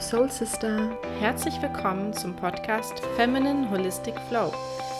[0.00, 0.90] your Soul Sister.
[1.18, 4.50] Herzlich willkommen zum Podcast Feminine Holistic Flow,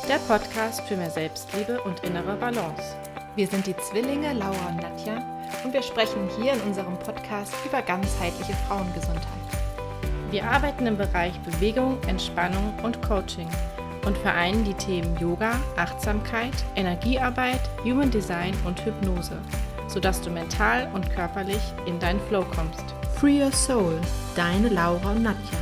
[0.06, 2.96] der Podcast für mehr Selbstliebe und innere Balance.
[3.34, 5.24] Wir sind die Zwillinge Laura und Nadja
[5.64, 9.24] und wir sprechen hier in unserem Podcast über ganzheitliche Frauengesundheit.
[10.30, 13.48] Wir arbeiten im Bereich Bewegung, Entspannung und Coaching
[14.04, 19.38] und vereinen die Themen Yoga, Achtsamkeit, Energiearbeit, Human Design und Hypnose,
[19.88, 22.99] sodass du mental und körperlich in deinen Flow kommst.
[23.20, 24.00] Free Your Soul,
[24.34, 25.58] deine Laura und Nadja.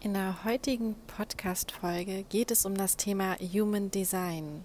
[0.00, 4.64] In der heutigen Podcast-Folge geht es um das Thema Human Design.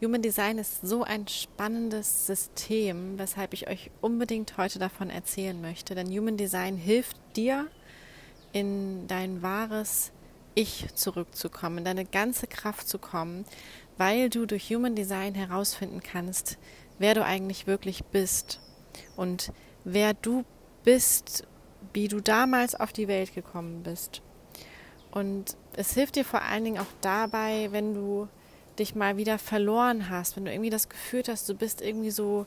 [0.00, 5.96] Human Design ist so ein spannendes System, weshalb ich euch unbedingt heute davon erzählen möchte.
[5.96, 7.66] Denn Human Design hilft dir,
[8.54, 10.12] in dein wahres
[10.54, 13.44] ich zurückzukommen, in deine ganze Kraft zu kommen,
[13.96, 16.58] weil du durch Human Design herausfinden kannst,
[16.98, 18.60] wer du eigentlich wirklich bist
[19.16, 19.52] und
[19.84, 20.44] wer du
[20.84, 21.46] bist,
[21.92, 24.22] wie du damals auf die Welt gekommen bist.
[25.10, 28.28] Und es hilft dir vor allen Dingen auch dabei, wenn du
[28.78, 32.46] dich mal wieder verloren hast, wenn du irgendwie das Gefühl hast, du bist irgendwie so,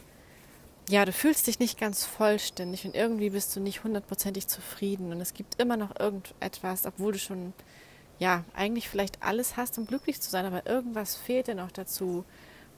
[0.89, 5.21] ja, du fühlst dich nicht ganz vollständig und irgendwie bist du nicht hundertprozentig zufrieden und
[5.21, 7.53] es gibt immer noch irgendetwas, obwohl du schon
[8.19, 12.25] ja, eigentlich vielleicht alles hast, um glücklich zu sein, aber irgendwas fehlt dir noch dazu.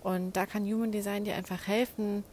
[0.02, 2.24] Und da kann Human Design dir einfach helfen,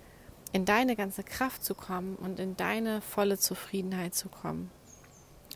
[0.53, 4.71] in deine ganze Kraft zu kommen und in deine volle Zufriedenheit zu kommen.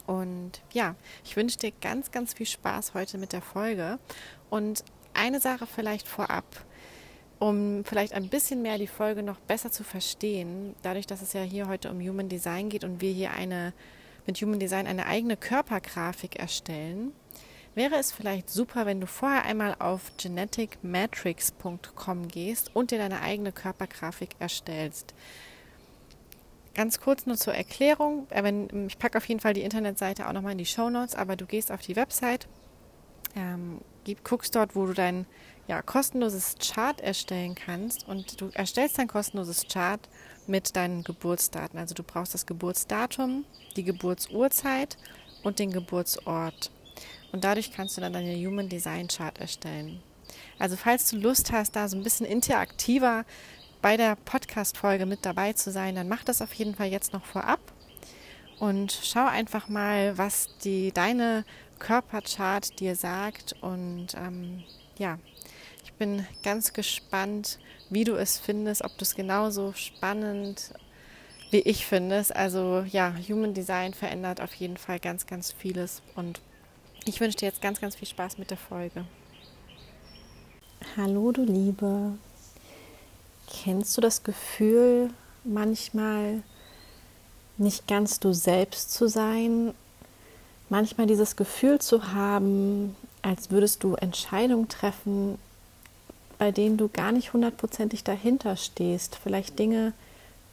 [0.06, 3.98] Und ja, ich wünsche dir ganz, ganz viel Spaß heute mit der Folge.
[4.48, 4.84] Und
[5.14, 6.44] eine Sache vielleicht vorab,
[7.38, 11.42] um vielleicht ein bisschen mehr die Folge noch besser zu verstehen, dadurch, dass es ja
[11.42, 13.72] hier heute um Human Design geht und wir hier eine
[14.26, 17.12] mit Human Design eine eigene Körpergrafik erstellen,
[17.80, 23.52] wäre es vielleicht super, wenn du vorher einmal auf geneticmatrix.com gehst und dir deine eigene
[23.52, 25.14] Körpergrafik erstellst.
[26.74, 28.26] Ganz kurz nur zur Erklärung.
[28.28, 31.36] Äh, ich packe auf jeden Fall die Internetseite auch nochmal in die Show Notes, aber
[31.36, 32.48] du gehst auf die Website,
[33.34, 33.80] ähm,
[34.24, 35.24] guckst dort, wo du dein
[35.66, 40.06] ja, kostenloses Chart erstellen kannst und du erstellst dein kostenloses Chart
[40.46, 41.78] mit deinen Geburtsdaten.
[41.78, 44.98] Also du brauchst das Geburtsdatum, die Geburtsurzeit
[45.42, 46.70] und den Geburtsort.
[47.32, 50.02] Und dadurch kannst du dann deine Human Design Chart erstellen.
[50.58, 53.24] Also falls du Lust hast, da so ein bisschen interaktiver
[53.82, 57.24] bei der Podcast-Folge mit dabei zu sein, dann mach das auf jeden Fall jetzt noch
[57.24, 57.60] vorab
[58.60, 61.44] und schau einfach mal, was die, deine
[61.78, 63.56] Körperchart dir sagt.
[63.62, 64.62] Und ähm,
[64.98, 65.18] ja,
[65.82, 67.58] ich bin ganz gespannt,
[67.88, 70.74] wie du es findest, ob du es genauso spannend
[71.50, 72.36] wie ich findest.
[72.36, 76.40] Also ja, Human Design verändert auf jeden Fall ganz, ganz vieles und
[77.04, 79.04] ich wünsche dir jetzt ganz, ganz viel Spaß mit der Folge.
[80.96, 82.12] Hallo, du Liebe.
[83.46, 85.10] Kennst du das Gefühl,
[85.44, 86.42] manchmal
[87.58, 89.74] nicht ganz du selbst zu sein?
[90.68, 95.38] Manchmal dieses Gefühl zu haben, als würdest du Entscheidungen treffen,
[96.38, 99.16] bei denen du gar nicht hundertprozentig dahinter stehst.
[99.16, 99.92] Vielleicht Dinge,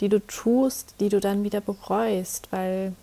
[0.02, 2.94] die du tust, die du dann wieder bereust, weil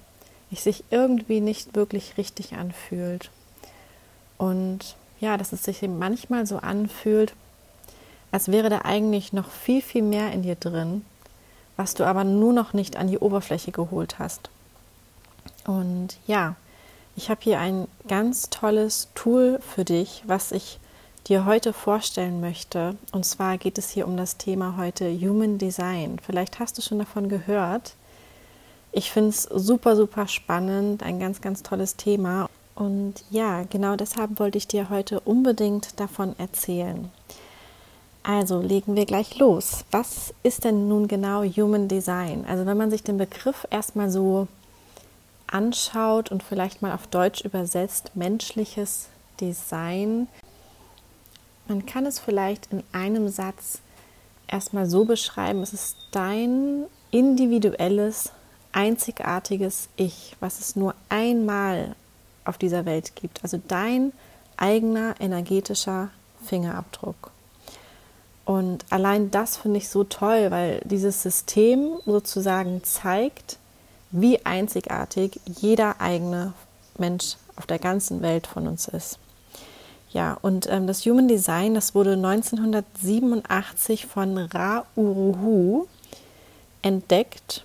[0.59, 3.31] es sich irgendwie nicht wirklich richtig anfühlt.
[4.38, 7.34] Und ja, dass es sich manchmal so anfühlt,
[8.31, 11.04] als wäre da eigentlich noch viel, viel mehr in dir drin,
[11.76, 14.50] was du aber nur noch nicht an die Oberfläche geholt hast.
[15.66, 16.56] Und ja,
[17.16, 20.78] ich habe hier ein ganz tolles Tool für dich, was ich
[21.28, 22.97] dir heute vorstellen möchte.
[23.12, 26.19] Und zwar geht es hier um das Thema heute Human Design.
[26.25, 27.94] Vielleicht hast du schon davon gehört.
[28.97, 32.49] Ich finde es super, super spannend, ein ganz, ganz tolles Thema.
[32.77, 37.10] Und ja, genau deshalb wollte ich dir heute unbedingt davon erzählen.
[38.22, 39.84] Also legen wir gleich los.
[39.91, 42.44] Was ist denn nun genau Human Design?
[42.49, 44.47] Also wenn man sich den Begriff erstmal so
[45.49, 49.09] anschaut und vielleicht mal auf Deutsch übersetzt, menschliches
[49.41, 50.28] Design,
[51.66, 53.80] man kann es vielleicht in einem Satz
[54.47, 58.30] erstmal so beschreiben, es ist dein individuelles,
[58.74, 61.94] einzigartiges Ich, was es nur einmal
[62.44, 63.42] auf dieser Welt gibt.
[63.42, 64.12] Also dein
[64.56, 66.10] eigener energetischer
[66.44, 67.30] Fingerabdruck.
[68.44, 73.59] Und allein das finde ich so toll, weil dieses System sozusagen zeigt,
[74.10, 76.53] wie einzigartig jeder eigene
[76.98, 79.18] Mensch auf der ganzen Welt von uns ist.
[80.12, 85.86] Ja, und ähm, das Human Design, das wurde 1987 von Ra Uruhu
[86.82, 87.65] entdeckt,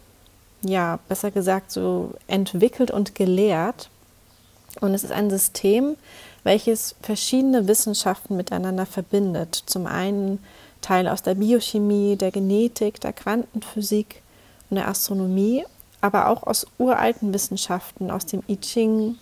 [0.61, 3.89] ja, besser gesagt so entwickelt und gelehrt.
[4.81, 5.95] Und es ist ein System,
[6.44, 9.63] welches verschiedene Wissenschaften miteinander verbindet.
[9.65, 10.39] Zum einen
[10.81, 14.21] Teile aus der Biochemie, der Genetik, der Quantenphysik
[14.69, 15.65] und der Astronomie,
[16.01, 19.17] aber auch aus uralten Wissenschaften, aus dem I Ching,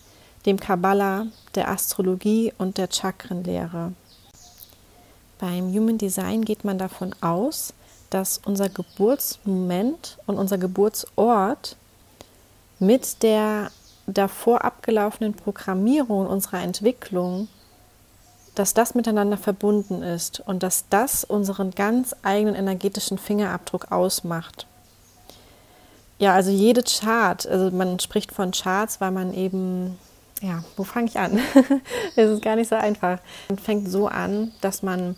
[0.45, 3.93] dem Kabbalah, der Astrologie und der Chakrenlehre.
[5.39, 7.73] Beim Human Design geht man davon aus,
[8.09, 11.75] dass unser Geburtsmoment und unser Geburtsort
[12.79, 13.71] mit der
[14.05, 17.49] davor abgelaufenen Programmierung unserer Entwicklung,
[18.55, 24.65] dass das miteinander verbunden ist und dass das unseren ganz eigenen energetischen Fingerabdruck ausmacht.
[26.19, 29.99] Ja, also jede Chart, also man spricht von Charts, weil man eben,
[30.41, 31.39] ja, wo fange ich an?
[32.15, 33.19] Es ist gar nicht so einfach.
[33.49, 35.15] Man fängt so an, dass man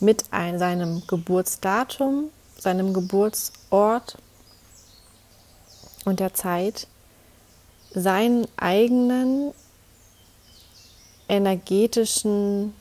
[0.00, 4.18] mit ein, seinem Geburtsdatum, seinem Geburtsort
[6.04, 6.86] und der Zeit
[7.96, 9.52] seinen eigenen
[11.28, 12.74] energetischen,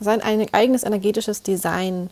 [0.00, 2.10] sein eigenes energetisches Design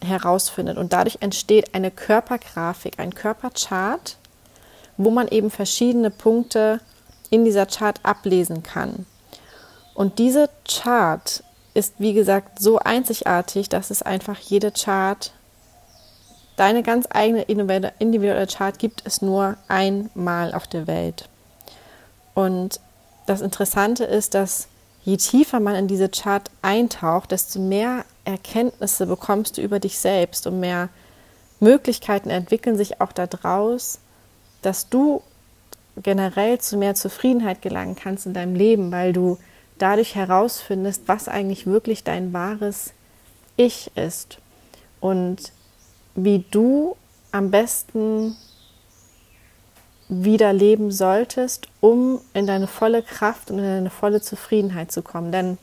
[0.00, 0.78] herausfindet.
[0.78, 4.18] Und dadurch entsteht eine Körpergrafik, ein Körperchart,
[4.96, 6.80] wo man eben verschiedene Punkte
[7.30, 9.04] in dieser Chart ablesen kann.
[9.94, 11.42] Und diese Chart
[11.80, 15.32] ist, wie gesagt, so einzigartig, dass es einfach jede Chart,
[16.56, 21.28] deine ganz eigene individuelle Chart gibt es nur einmal auf der Welt.
[22.34, 22.80] Und
[23.24, 24.68] das Interessante ist, dass
[25.04, 30.46] je tiefer man in diese Chart eintaucht, desto mehr Erkenntnisse bekommst du über dich selbst
[30.46, 30.90] und mehr
[31.60, 34.00] Möglichkeiten entwickeln sich auch daraus,
[34.60, 35.22] dass du
[35.96, 39.38] generell zu mehr Zufriedenheit gelangen kannst in deinem Leben, weil du
[39.82, 42.92] dadurch herausfindest, was eigentlich wirklich dein wahres
[43.56, 44.38] Ich ist
[45.00, 45.52] und
[46.14, 46.96] wie du
[47.32, 48.36] am besten
[50.08, 55.30] wieder leben solltest, um in deine volle Kraft und in deine volle Zufriedenheit zu kommen.
[55.30, 55.56] Denn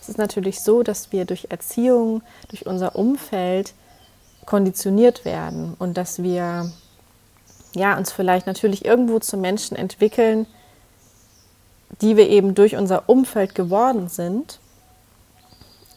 [0.00, 3.74] es ist natürlich so, dass wir durch Erziehung, durch unser Umfeld
[4.44, 6.72] konditioniert werden und dass wir
[7.74, 10.46] ja, uns vielleicht natürlich irgendwo zu Menschen entwickeln,
[12.00, 14.58] die wir eben durch unser Umfeld geworden sind.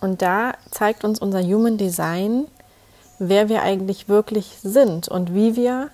[0.02, 2.48] Und da zeigt uns unser Human Design,
[3.20, 5.90] wer wir eigentlich wirklich sind und wie wir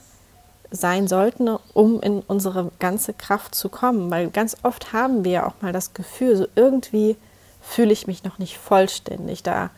[0.71, 4.09] sein sollten, um in unsere ganze Kraft zu kommen.
[4.09, 7.18] Weil ganz oft haben wir ja auch mal das Gefühl, so irgendwie
[7.62, 9.44] fühle ich mich noch nicht vollständig.
[9.44, 9.69] Da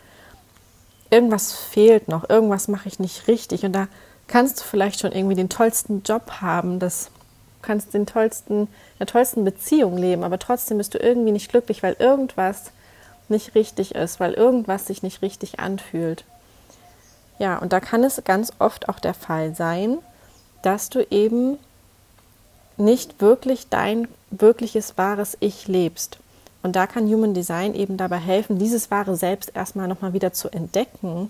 [1.10, 3.66] irgendwas fehlt noch, irgendwas mache ich nicht richtig.
[3.66, 3.88] Und da
[4.28, 7.12] kannst du vielleicht schon irgendwie den tollsten Job haben, das
[7.64, 8.68] kannst den tollsten,
[9.00, 12.72] der tollsten Beziehung leben, aber trotzdem bist du irgendwie nicht glücklich, weil irgendwas
[13.30, 16.26] nicht richtig ist, weil irgendwas sich nicht richtig anfühlt.
[17.40, 19.98] Ja, und da kann es ganz oft auch der Fall sein,
[20.62, 21.58] dass du eben
[22.78, 26.18] nicht wirklich dein wirkliches wahres Ich lebst.
[26.62, 30.50] Und da kann Human Design eben dabei helfen, dieses wahre Selbst erstmal nochmal wieder zu
[30.50, 31.30] entdecken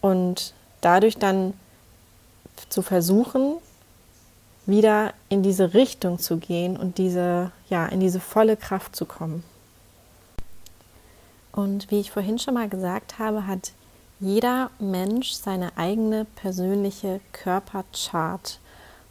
[0.00, 1.54] und dadurch dann
[2.68, 3.56] zu versuchen,
[4.66, 9.44] wieder in diese Richtung zu gehen und diese, ja, in diese volle Kraft zu kommen.
[11.52, 13.72] Und wie ich vorhin schon mal gesagt habe, hat
[14.20, 18.58] jeder Mensch seine eigene persönliche Körperchart.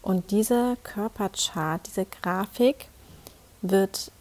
[0.01, 2.88] Und diese Körperchart, diese Grafik
[3.61, 4.11] wird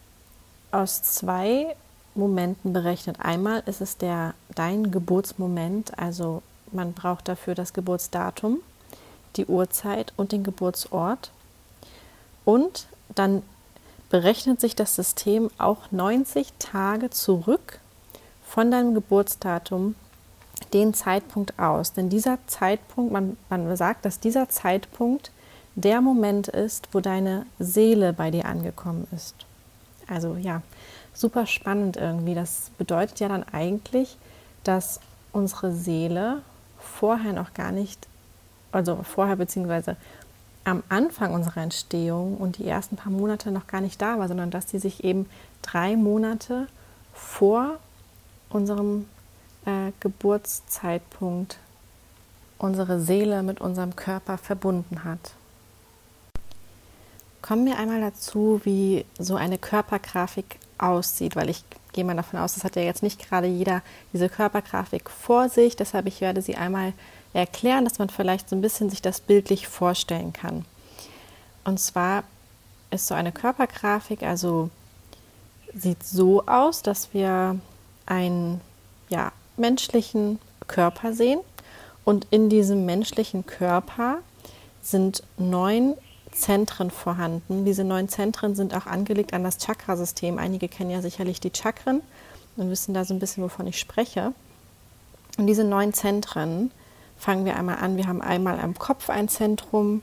[0.70, 1.74] aus zwei
[2.14, 3.16] Momenten berechnet.
[3.20, 8.60] Einmal ist es der dein Geburtsmoment, also man braucht dafür das Geburtsdatum,
[9.36, 11.30] die Uhrzeit und den Geburtsort.
[12.44, 13.42] Und dann
[14.10, 17.80] berechnet sich das System auch 90 Tage zurück
[18.46, 19.94] von deinem Geburtsdatum
[20.72, 21.92] den Zeitpunkt aus.
[21.92, 25.30] Denn dieser Zeitpunkt, man, man sagt, dass dieser Zeitpunkt
[25.74, 29.34] der Moment ist, wo deine Seele bei dir angekommen ist.
[30.06, 30.62] Also ja,
[31.14, 32.34] super spannend irgendwie.
[32.34, 34.16] Das bedeutet ja dann eigentlich,
[34.64, 35.00] dass
[35.32, 36.42] unsere Seele
[36.78, 38.06] vorher noch gar nicht,
[38.72, 39.96] also vorher beziehungsweise
[40.64, 44.50] am Anfang unserer Entstehung und die ersten paar Monate noch gar nicht da war, sondern
[44.50, 45.28] dass sie sich eben
[45.60, 46.68] drei Monate
[47.12, 47.78] vor
[48.48, 49.06] unserem
[49.66, 51.58] äh, Geburtszeitpunkt
[52.58, 55.32] unsere Seele mit unserem Körper verbunden hat.
[57.42, 62.54] Kommen wir einmal dazu, wie so eine Körpergrafik aussieht, weil ich gehe mal davon aus,
[62.54, 63.82] das hat ja jetzt nicht gerade jeder
[64.12, 65.76] diese Körpergrafik vor sich.
[65.76, 66.92] Deshalb ich werde sie einmal
[67.32, 70.64] erklären, dass man vielleicht so ein bisschen sich das bildlich vorstellen kann.
[71.64, 72.24] Und zwar
[72.90, 74.70] ist so eine Körpergrafik, also
[75.74, 77.58] sieht so aus, dass wir
[78.06, 78.60] einen
[79.08, 81.40] ja, menschlichen Körper sehen
[82.04, 84.18] und in diesem menschlichen Körper
[84.82, 85.94] sind neun
[86.32, 87.64] Zentren vorhanden.
[87.64, 90.38] Diese neun Zentren sind auch angelegt an das Chakrasystem.
[90.38, 92.02] Einige kennen ja sicherlich die Chakren
[92.56, 94.32] und wissen da so ein bisschen, wovon ich spreche.
[95.38, 96.70] Und diese neun Zentren
[97.16, 97.96] fangen wir einmal an.
[97.96, 100.02] Wir haben einmal am Kopf ein Zentrum,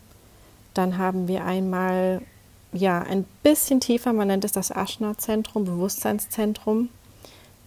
[0.74, 2.22] dann haben wir einmal
[2.72, 6.90] ja ein bisschen tiefer, man nennt es das Ashna-Zentrum, Bewusstseinszentrum.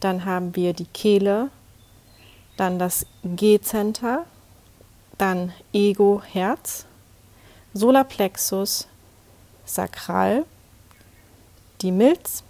[0.01, 1.51] Dann haben wir die Kehle,
[2.57, 4.25] dann das G-Center,
[5.19, 6.87] dann Ego, Herz,
[7.75, 8.87] Solarplexus,
[9.65, 10.45] Sakral,
[11.81, 12.43] die Milz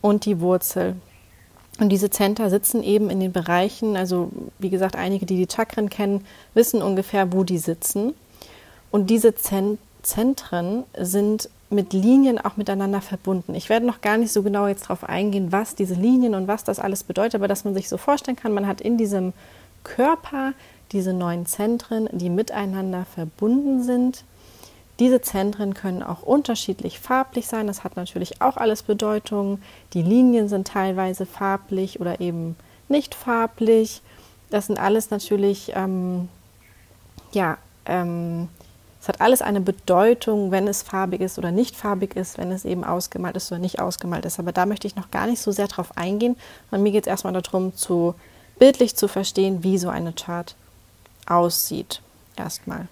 [0.00, 0.96] und die Wurzel.
[1.78, 5.90] Und diese Center sitzen eben in den Bereichen, also wie gesagt, einige, die die Chakren
[5.90, 6.24] kennen,
[6.54, 8.14] wissen ungefähr, wo die sitzen.
[8.90, 13.54] Und diese Zentren sind mit Linien auch miteinander verbunden.
[13.54, 16.64] Ich werde noch gar nicht so genau jetzt darauf eingehen, was diese Linien und was
[16.64, 19.32] das alles bedeutet, aber dass man sich so vorstellen kann, man hat in diesem
[19.82, 20.52] Körper
[20.92, 24.24] diese neun Zentren, die miteinander verbunden sind
[24.98, 27.66] diese Zentren können auch unterschiedlich farblich sein.
[27.66, 29.60] Das hat natürlich auch alles Bedeutung.
[29.92, 32.56] Die Linien sind teilweise farblich oder eben
[32.88, 34.00] nicht farblich.
[34.48, 36.28] Das sind alles natürlich, ähm,
[37.32, 38.48] ja, ähm,
[39.00, 42.64] es hat alles eine Bedeutung, wenn es farbig ist oder nicht farbig ist, wenn es
[42.64, 44.38] eben ausgemalt ist oder nicht ausgemalt ist.
[44.38, 46.36] Aber da möchte ich noch gar nicht so sehr drauf eingehen.
[46.70, 48.14] Und mir geht es erstmal darum, zu
[48.58, 50.56] bildlich zu verstehen, wie so eine Chart
[51.26, 52.00] aussieht.
[52.36, 52.88] Erstmal.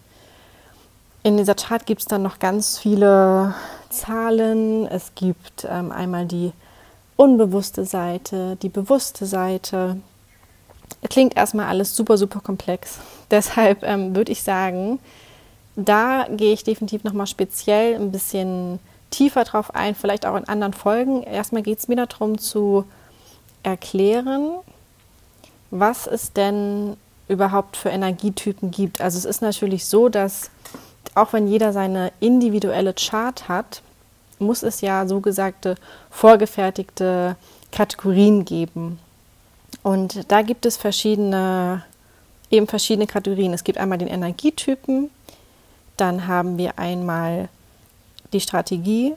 [1.22, 3.54] In dieser Chart gibt es dann noch ganz viele
[3.90, 4.86] Zahlen.
[4.86, 6.52] Es gibt ähm, einmal die
[7.16, 9.96] unbewusste Seite, die bewusste Seite.
[11.08, 12.98] Klingt erstmal alles super, super komplex.
[13.30, 14.98] Deshalb ähm, würde ich sagen,
[15.76, 18.78] da gehe ich definitiv nochmal speziell ein bisschen
[19.10, 21.22] tiefer drauf ein, vielleicht auch in anderen Folgen.
[21.22, 22.84] Erstmal geht es mir darum zu
[23.62, 24.50] erklären,
[25.70, 26.96] was es denn
[27.28, 29.00] überhaupt für Energietypen gibt.
[29.00, 30.50] Also es ist natürlich so, dass
[31.14, 33.82] auch wenn jeder seine individuelle Chart hat,
[34.38, 35.76] muss es ja so gesagte
[36.10, 37.36] vorgefertigte
[37.70, 38.98] Kategorien geben.
[39.82, 41.84] Und da gibt es verschiedene,
[42.50, 43.52] eben verschiedene Kategorien.
[43.52, 45.10] Es gibt einmal den Energietypen,
[45.96, 47.48] dann haben wir einmal
[48.32, 49.14] die Strategie,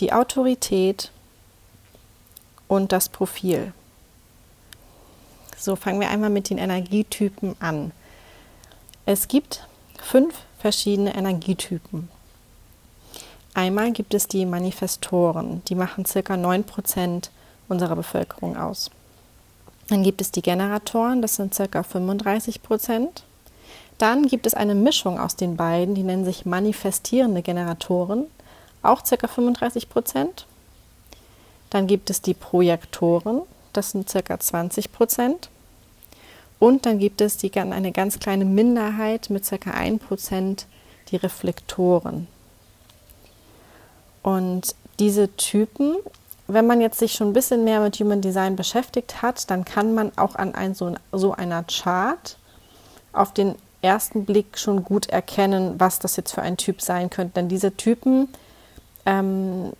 [0.00, 1.10] die Autorität
[2.68, 3.72] und das Profil.
[5.58, 7.92] So fangen wir einmal mit den Energietypen an.
[9.06, 9.66] Es gibt
[9.98, 12.08] fünf verschiedene Energietypen.
[13.54, 16.34] Einmal gibt es die Manifestoren, die machen ca.
[16.34, 17.30] 9%
[17.68, 18.90] unserer Bevölkerung aus.
[19.88, 21.80] Dann gibt es die Generatoren, das sind ca.
[21.80, 23.08] 35%
[23.98, 28.24] Dann gibt es eine Mischung aus den beiden, die nennen sich manifestierende Generatoren,
[28.82, 29.26] auch ca.
[29.26, 30.44] 35%
[31.70, 33.40] Dann gibt es die Projektoren,
[33.76, 34.18] das sind ca.
[34.34, 35.48] 20%
[36.58, 39.56] und dann gibt es die, eine ganz kleine Minderheit mit ca.
[39.56, 40.64] 1%,
[41.08, 42.26] die Reflektoren.
[44.22, 45.96] Und diese Typen,
[46.48, 49.94] wenn man jetzt sich schon ein bisschen mehr mit Human Design beschäftigt hat, dann kann
[49.94, 52.36] man auch an ein, so, so einer Chart
[53.12, 57.34] auf den ersten Blick schon gut erkennen, was das jetzt für ein Typ sein könnte.
[57.34, 58.28] Denn diese Typen
[59.04, 59.72] ähm,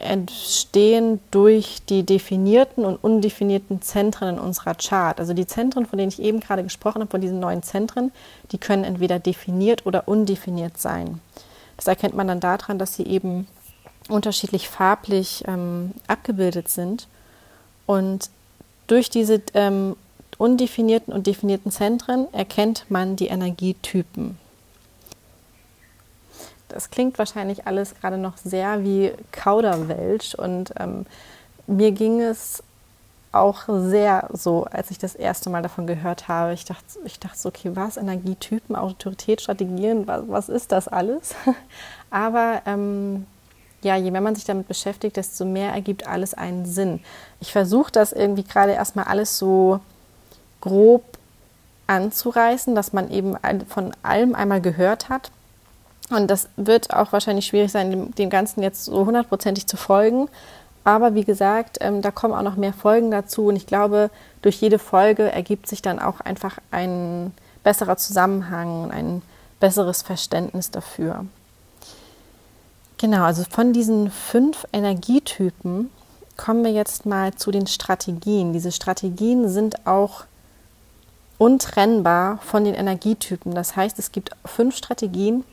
[0.00, 5.18] entstehen durch die definierten und undefinierten Zentren in unserer Chart.
[5.20, 8.12] Also die Zentren, von denen ich eben gerade gesprochen habe, von diesen neuen Zentren,
[8.52, 11.20] die können entweder definiert oder undefiniert sein.
[11.76, 13.46] Das erkennt man dann daran, dass sie eben
[14.08, 17.06] unterschiedlich farblich ähm, abgebildet sind.
[17.86, 18.30] Und
[18.86, 19.96] durch diese ähm,
[20.36, 24.38] undefinierten und definierten Zentren erkennt man die Energietypen.
[26.70, 31.06] Das klingt wahrscheinlich alles gerade noch sehr wie Kauderwelsch und ähm,
[31.66, 32.62] mir ging es
[33.32, 36.52] auch sehr so, als ich das erste Mal davon gehört habe.
[36.52, 37.96] Ich dachte, ich dachte so, okay, was?
[37.96, 41.34] Energietypen, Autoritätsstrategien, was, was ist das alles?
[42.10, 43.26] Aber ähm,
[43.82, 47.00] ja, je mehr man sich damit beschäftigt, desto mehr ergibt alles einen Sinn.
[47.40, 49.80] Ich versuche das irgendwie gerade erstmal alles so
[50.60, 51.04] grob
[51.86, 53.36] anzureißen, dass man eben
[53.68, 55.30] von allem einmal gehört hat
[56.10, 60.28] und das wird auch wahrscheinlich schwierig sein, dem, dem Ganzen jetzt so hundertprozentig zu folgen.
[60.82, 63.46] Aber wie gesagt, ähm, da kommen auch noch mehr Folgen dazu.
[63.46, 64.10] Und ich glaube,
[64.42, 69.22] durch jede Folge ergibt sich dann auch einfach ein besserer Zusammenhang und ein
[69.60, 71.26] besseres Verständnis dafür.
[72.98, 75.90] Genau, also von diesen fünf Energietypen
[76.36, 78.52] kommen wir jetzt mal zu den Strategien.
[78.52, 80.24] Diese Strategien sind auch
[81.38, 83.54] untrennbar von den Energietypen.
[83.54, 85.44] Das heißt, es gibt fünf Strategien,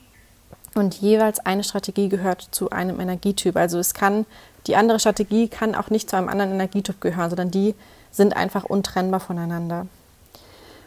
[0.75, 3.55] und jeweils eine Strategie gehört zu einem Energietyp.
[3.55, 4.25] Also es kann,
[4.67, 7.74] die andere Strategie kann auch nicht zu einem anderen Energietyp gehören, sondern die
[8.12, 9.88] sind einfach untrennbar voneinander.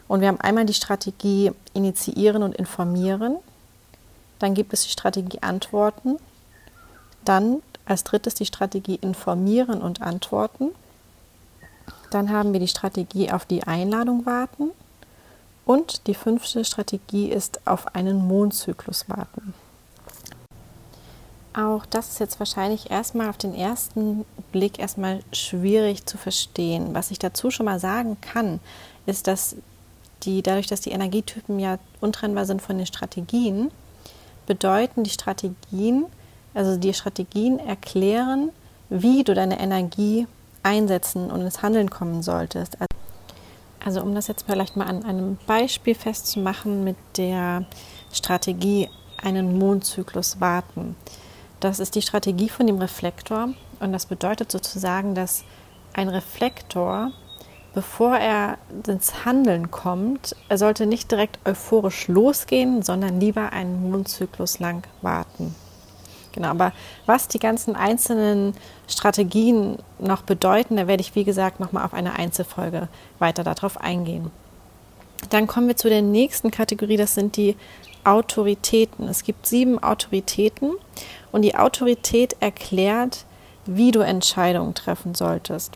[0.07, 3.37] Und wir haben einmal die Strategie initiieren und informieren,
[4.39, 6.17] Dann gibt es die Strategie Antworten.
[7.23, 10.71] Dann als drittes die Strategie Informieren und Antworten.
[12.09, 14.71] Dann haben wir die Strategie auf die Einladung warten.
[15.63, 19.53] Und die fünfte Strategie ist auf einen Mondzyklus warten.
[21.53, 26.93] Auch das ist jetzt wahrscheinlich erstmal auf den ersten Blick erstmal schwierig zu verstehen.
[26.93, 28.61] Was ich dazu schon mal sagen kann,
[29.05, 29.57] ist, dass
[30.23, 33.69] die, dadurch, dass die Energietypen ja untrennbar sind von den Strategien,
[34.47, 36.05] bedeuten die Strategien,
[36.53, 38.51] also die Strategien erklären,
[38.89, 40.27] wie du deine Energie
[40.63, 42.77] einsetzen und ins Handeln kommen solltest.
[43.83, 47.65] Also um das jetzt vielleicht mal an einem Beispiel festzumachen mit der
[48.13, 48.89] Strategie
[49.21, 50.95] einen Mondzyklus warten.
[51.61, 53.49] Das ist die Strategie von dem Reflektor
[53.79, 55.43] und das bedeutet sozusagen, dass
[55.93, 57.11] ein Reflektor,
[57.75, 64.57] bevor er ins Handeln kommt, er sollte nicht direkt euphorisch losgehen, sondern lieber einen Mondzyklus
[64.57, 65.53] lang warten.
[66.31, 66.73] Genau, aber
[67.05, 68.55] was die ganzen einzelnen
[68.87, 72.87] Strategien noch bedeuten, da werde ich, wie gesagt, nochmal auf eine Einzelfolge
[73.19, 74.31] weiter darauf eingehen.
[75.29, 77.55] Dann kommen wir zu der nächsten Kategorie, das sind die
[78.03, 79.07] Autoritäten.
[79.07, 80.71] Es gibt sieben Autoritäten
[81.31, 83.25] und die Autorität erklärt,
[83.65, 85.73] wie du Entscheidungen treffen solltest.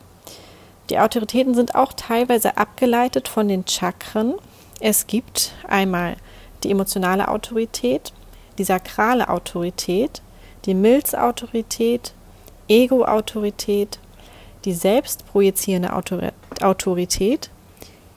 [0.90, 4.36] Die Autoritäten sind auch teilweise abgeleitet von den Chakren.
[4.80, 6.16] Es gibt einmal
[6.64, 8.14] die emotionale Autorität,
[8.58, 10.22] die sakrale Autorität,
[10.66, 12.14] die Milzautorität,
[12.68, 14.00] Ego-Autorität,
[14.66, 15.92] die selbstprojizierende
[16.62, 17.50] Autorität,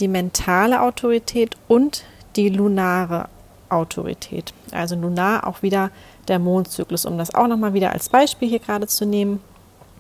[0.00, 2.05] die mentale Autorität und
[2.37, 3.29] die lunare
[3.71, 4.53] Autorität.
[4.73, 5.91] Also lunar auch wieder
[6.29, 9.41] der Mondzyklus, um das auch nochmal wieder als Beispiel hier gerade zu nehmen.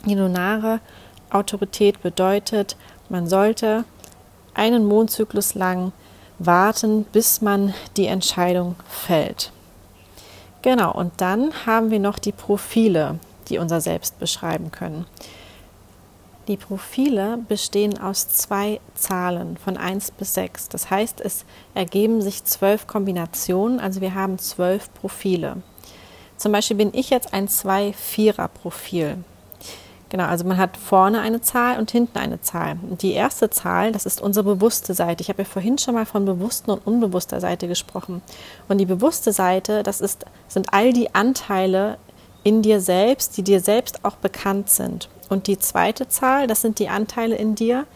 [0.04, 0.80] Die lunare
[1.30, 2.76] Autorität bedeutet,
[3.08, 3.84] man sollte
[4.54, 5.92] einen Mondzyklus lang
[6.38, 9.52] warten, bis man die Entscheidung fällt.
[10.62, 15.06] Genau, und dann haben wir noch die Profile, die unser Selbst beschreiben können.
[16.48, 20.70] Die Profile bestehen aus zwei Zahlen von 1 bis 6.
[20.70, 25.58] Das heißt, es ergeben sich zwölf Kombinationen, also wir haben zwölf Profile.
[26.38, 29.18] Zum Beispiel bin ich jetzt ein 2-4er-Profil.
[30.08, 32.78] Genau, also man hat vorne eine Zahl und hinten eine Zahl.
[32.88, 35.20] Und die erste Zahl, das ist unsere bewusste Seite.
[35.20, 38.22] Ich habe ja vorhin schon mal von bewussten und unbewusster Seite gesprochen.
[38.68, 41.98] Und die bewusste Seite, das ist, sind all die Anteile
[42.42, 45.10] in dir selbst, die dir selbst auch bekannt sind.
[45.28, 47.86] Und die zweite Zahl, das sind die Anteile in dir,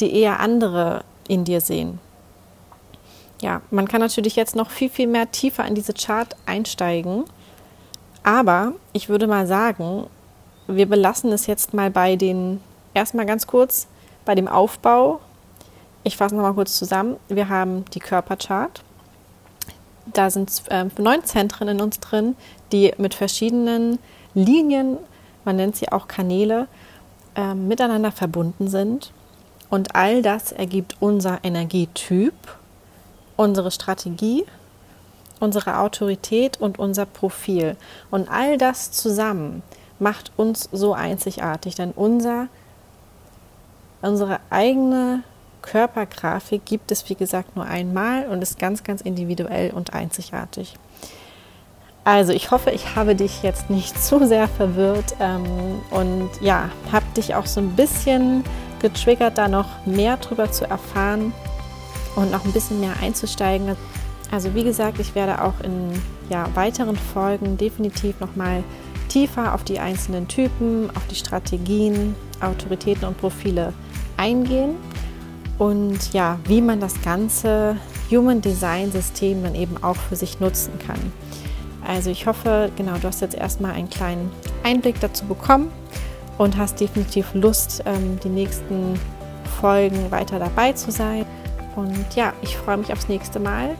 [0.00, 1.98] die eher andere in dir sehen.
[3.40, 7.24] Ja, man kann natürlich jetzt noch viel, viel mehr tiefer in diese Chart einsteigen.
[8.22, 10.06] Aber ich würde mal sagen,
[10.66, 12.60] wir belassen es jetzt mal bei den,
[12.94, 13.86] erstmal ganz kurz,
[14.24, 15.20] bei dem Aufbau.
[16.04, 17.16] Ich fasse nochmal kurz zusammen.
[17.28, 18.82] Wir haben die Körperchart.
[20.06, 22.36] Da sind äh, neun Zentren in uns drin,
[22.72, 23.98] die mit verschiedenen
[24.34, 24.98] Linien,
[25.44, 26.68] man nennt sie auch Kanäle,
[27.34, 29.12] äh, miteinander verbunden sind.
[29.70, 32.34] Und all das ergibt unser Energietyp,
[33.36, 34.44] unsere Strategie,
[35.40, 37.76] unsere Autorität und unser Profil.
[38.10, 39.62] Und all das zusammen
[39.98, 42.48] macht uns so einzigartig, denn unser,
[44.02, 45.22] unsere eigene
[45.62, 50.74] Körpergrafik gibt es, wie gesagt, nur einmal und ist ganz, ganz individuell und einzigartig.
[52.04, 57.06] Also ich hoffe, ich habe dich jetzt nicht zu sehr verwirrt ähm, und ja, habe
[57.16, 58.44] dich auch so ein bisschen
[58.80, 61.32] getriggert, da noch mehr drüber zu erfahren
[62.16, 63.76] und noch ein bisschen mehr einzusteigen.
[64.30, 65.90] Also wie gesagt, ich werde auch in
[66.28, 68.62] ja, weiteren Folgen definitiv nochmal
[69.08, 73.72] tiefer auf die einzelnen Typen, auf die Strategien, Autoritäten und Profile
[74.16, 74.76] eingehen
[75.58, 77.76] und ja, wie man das ganze
[78.10, 81.12] Human Design System dann eben auch für sich nutzen kann.
[81.86, 84.30] Also ich hoffe, genau, du hast jetzt erstmal einen kleinen
[84.62, 85.70] Einblick dazu bekommen
[86.38, 88.98] und hast definitiv Lust, ähm, die nächsten
[89.60, 91.26] Folgen weiter dabei zu sein.
[91.76, 93.76] Und ja, ich freue mich aufs nächste Mal.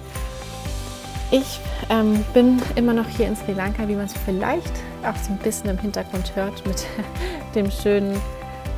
[1.31, 5.33] Ich ähm, bin immer noch hier in Sri Lanka, wie man es vielleicht auch so
[5.33, 6.87] ein bisschen im Hintergrund hört mit
[7.55, 8.15] dem schönen,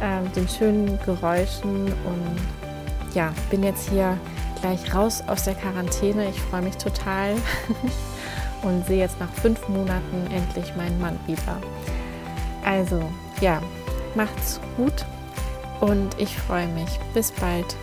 [0.01, 4.17] äh, den schönen Geräuschen und ja, bin jetzt hier
[4.61, 6.29] gleich raus aus der Quarantäne.
[6.29, 7.35] Ich freue mich total
[8.67, 11.59] und sehe jetzt nach fünf Monaten endlich meinen Mann wieder.
[12.65, 13.01] Also
[13.41, 13.63] ja,
[14.15, 15.05] macht's gut
[15.81, 16.99] und ich freue mich.
[17.15, 17.77] Bis bald.